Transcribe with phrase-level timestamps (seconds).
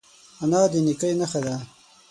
[0.43, 1.55] انا د نیکۍ نښه ده